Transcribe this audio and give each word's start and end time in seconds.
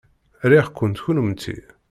Riɣ-kent 0.49 1.03
kennemti. 1.05 1.57